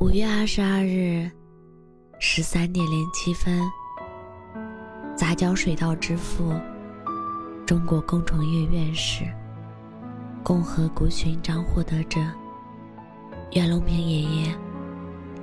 [0.00, 1.28] 五月二十二日
[2.20, 3.60] 十三点零七分，
[5.16, 6.54] 杂交水稻之父、
[7.66, 9.24] 中国工程院院士、
[10.44, 12.20] 共和国勋章获得者
[13.50, 14.56] 袁隆平爷爷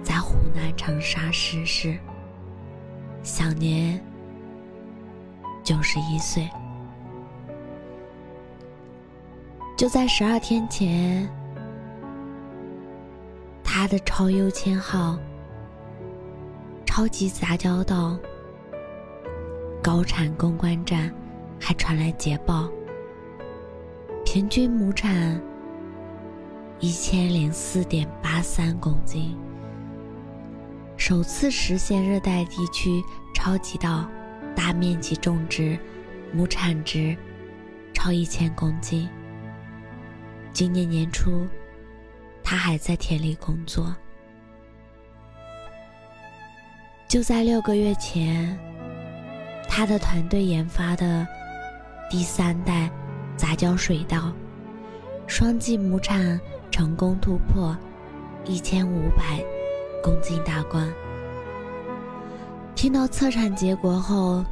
[0.01, 1.99] 在湖南长沙逝世，
[3.23, 4.01] 享年
[5.65, 6.49] 九十一岁。
[9.75, 11.29] 就在十二天前。
[13.85, 15.15] 他的超优千号
[16.87, 18.17] 超级杂交稻
[19.79, 21.13] 高产攻关站
[21.59, 22.67] 还传来捷报，
[24.25, 25.39] 平均亩产
[26.79, 29.37] 一千零四点八三公斤，
[30.97, 33.03] 首次实现热带地区
[33.35, 34.09] 超级稻
[34.55, 35.77] 大面积种植，
[36.33, 37.15] 亩产值
[37.93, 39.07] 超一千公斤。
[40.51, 41.45] 今年年初。
[42.45, 43.93] 他还在田里工作。
[47.07, 48.55] 就在六个月前，
[49.67, 51.27] 他的团队研发的
[52.07, 52.87] 第三代
[53.35, 54.31] 杂交水稻，
[55.25, 57.75] 双季亩产成功突破
[58.45, 59.43] 一千五百
[60.03, 60.87] 公斤大关。
[62.75, 64.45] 听到测产结果后，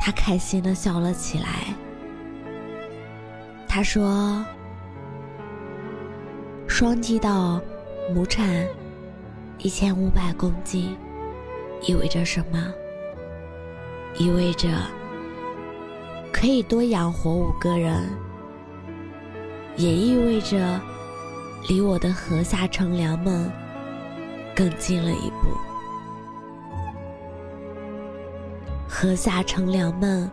[0.00, 1.64] 他开心的笑了起来。
[3.66, 4.44] 他说。
[6.78, 7.60] 双季稻
[8.14, 8.64] 亩产
[9.58, 10.96] 一千五百公斤，
[11.82, 12.72] 意味着什么？
[14.16, 14.68] 意味着
[16.32, 18.08] 可以多养活五个人，
[19.76, 20.80] 也意味着
[21.68, 23.50] 离我的禾下乘凉梦
[24.54, 25.48] 更近了一步。
[28.88, 30.30] 禾下乘凉梦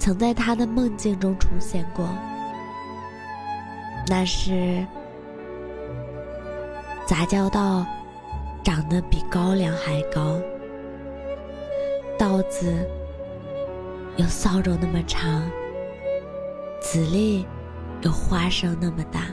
[0.00, 2.08] 曾在他的梦境中出现过，
[4.08, 4.84] 那是。
[7.06, 7.84] 杂交稻
[8.62, 10.40] 长得比高粱还高，
[12.18, 12.88] 稻子
[14.16, 15.42] 有扫帚那么长，
[16.80, 17.44] 籽粒
[18.02, 19.26] 有花生那么大。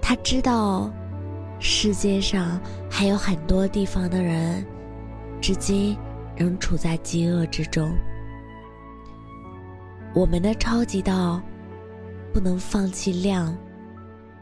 [0.00, 0.90] 他知道
[1.58, 4.64] 世界上还有很多地方的人，
[5.40, 5.96] 至今
[6.36, 7.90] 仍处在饥饿之中。
[10.14, 11.42] 我们的超级稻
[12.32, 13.56] 不能放弃量。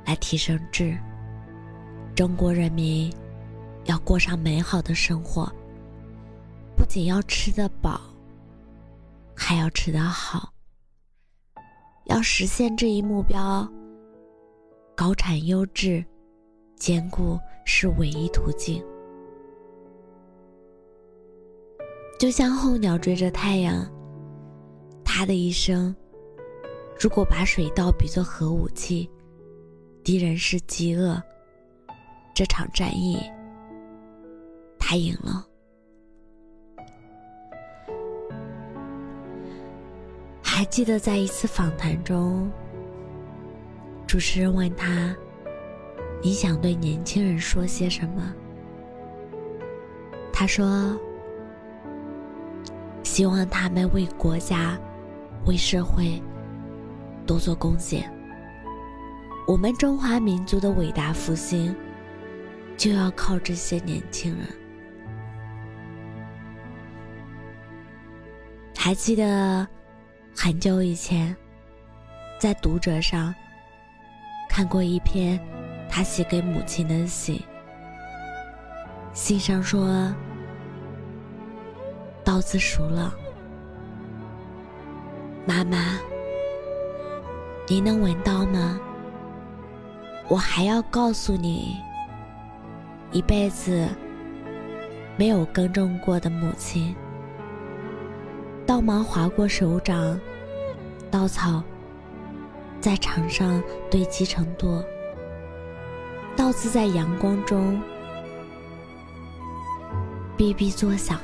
[0.05, 0.99] 来提升质。
[2.15, 3.13] 中国人民
[3.85, 5.51] 要过上美好的生活，
[6.77, 8.01] 不仅要吃得饱，
[9.35, 10.53] 还要吃得好。
[12.05, 13.67] 要实现这一目标，
[14.95, 16.05] 高产优质、
[16.77, 18.85] 坚固是唯一途径。
[22.19, 23.85] 就像候鸟追着太阳，
[25.05, 25.95] 它的一生，
[27.01, 29.09] 如果把水稻比作核武器。
[30.05, 31.23] 敌人是饥饿。
[32.35, 33.19] 这场战役，
[34.79, 35.47] 他赢了。
[40.43, 42.51] 还记得在一次访谈中，
[44.07, 45.15] 主持人问他
[46.23, 48.35] ：“你想对年轻人说些什么？”
[50.33, 50.99] 他说
[53.05, 54.79] ：“希望他们为国家、
[55.47, 56.21] 为社会
[57.27, 58.11] 多做贡献。”
[59.53, 61.77] 我们中华民族的伟大复兴，
[62.75, 64.47] 就要靠这些年轻人。
[68.75, 69.69] 还记得
[70.35, 71.37] 很久以前，
[72.41, 73.35] 在读者上
[74.49, 75.39] 看过一篇
[75.87, 77.39] 他写给母亲的信，
[79.13, 80.11] 信上说
[82.25, 83.15] ：“稻子熟了，
[85.45, 85.99] 妈妈，
[87.69, 88.81] 你能闻到吗？”
[90.29, 91.77] 我还要告诉你，
[93.11, 93.87] 一辈子
[95.17, 96.95] 没有耕种过的母亲，
[98.67, 100.19] 稻芒划过手掌，
[101.11, 101.63] 稻草
[102.81, 104.83] 在场上堆积成垛，
[106.35, 107.79] 稻子在阳光中
[110.39, 111.21] 哔哔作响，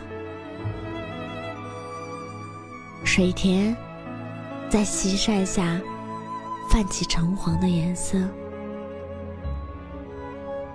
[3.04, 3.74] 水田
[4.68, 5.80] 在西晒下
[6.68, 8.18] 泛起橙黄的颜色。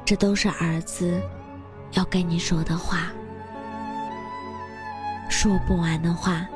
[0.05, 1.19] 这都是儿子
[1.93, 3.11] 要跟你说的话，
[5.29, 6.47] 说不完的话。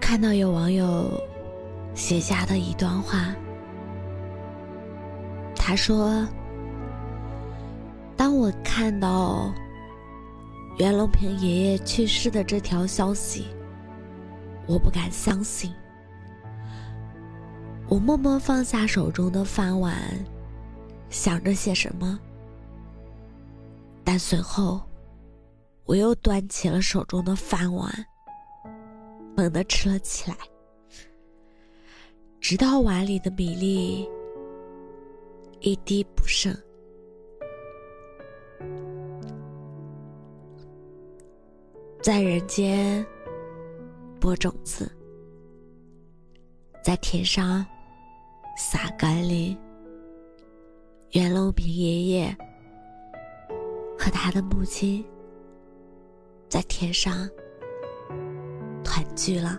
[0.00, 1.20] 看到有网友
[1.94, 3.34] 写下的一段话，
[5.56, 6.24] 他说
[8.24, 9.52] ：“当我看到
[10.78, 13.48] 袁隆平爷爷去世的这条消息，
[14.66, 15.70] 我不敢相信。
[17.86, 19.94] 我默默放下手中的饭碗，
[21.10, 22.18] 想着些什么，
[24.02, 24.80] 但随后
[25.84, 27.92] 我又端起了手中的饭碗。”
[29.36, 30.36] 猛地吃了起来，
[32.40, 34.08] 直到碗里的米粒
[35.60, 36.56] 一滴不剩。
[42.02, 43.04] 在人间
[44.20, 44.90] 播种子，
[46.82, 47.64] 在田上
[48.56, 49.56] 撒甘霖。
[51.12, 52.36] 袁隆平爷爷
[53.98, 55.04] 和他的母亲
[56.48, 57.28] 在田上。
[58.84, 59.58] 团聚了。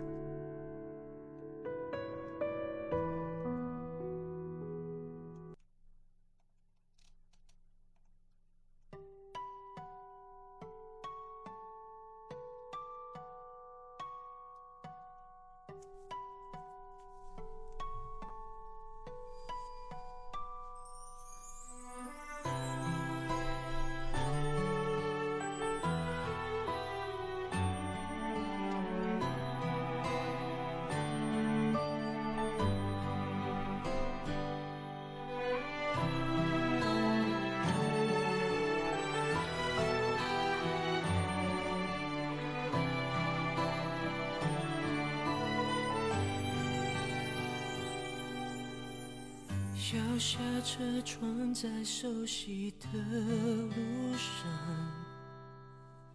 [49.94, 53.72] 摇下车窗，在熟悉的路
[54.18, 54.50] 上，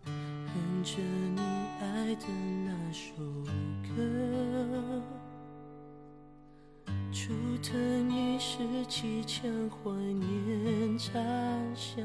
[0.05, 1.41] 哼着你
[1.81, 2.27] 爱的
[2.67, 3.15] 那首
[3.87, 5.03] 歌。
[7.13, 7.29] 竹
[7.63, 8.59] 藤一时
[8.89, 11.13] 几枪，怀念茶
[11.77, 12.05] 香，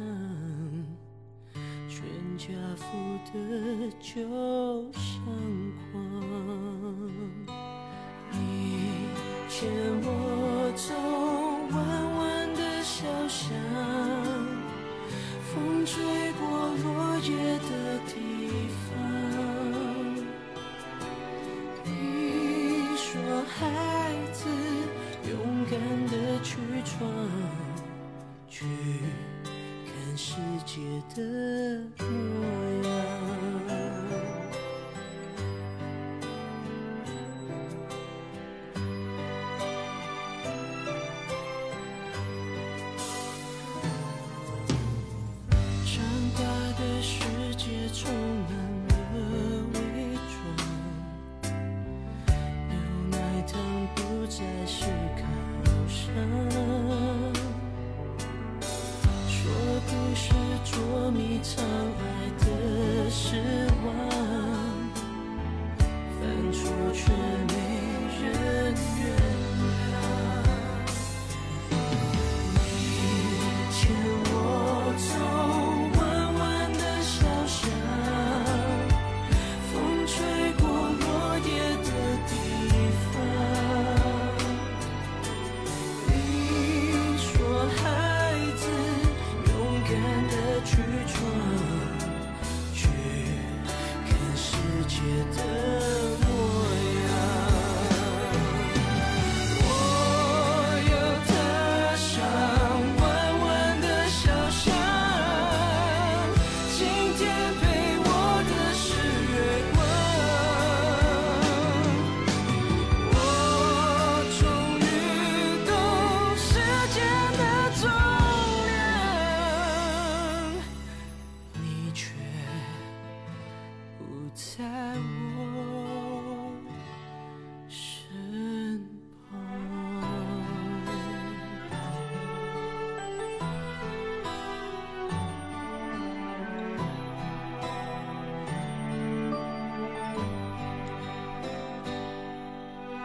[1.89, 2.05] 全
[2.37, 2.85] 家福
[3.33, 4.21] 的旧
[4.93, 5.25] 相
[5.91, 5.93] 框。
[8.31, 9.07] 你
[9.49, 9.67] 牵
[10.03, 10.34] 我
[31.13, 31.21] 的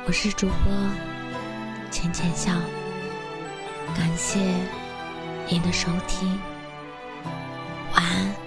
[0.07, 0.73] 我是主播
[1.91, 2.53] 浅浅笑。
[3.95, 4.39] 感谢
[5.49, 6.39] 您的收听，
[7.95, 8.40] 晚安。